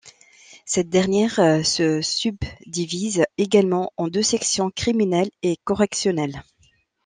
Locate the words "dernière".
0.89-1.35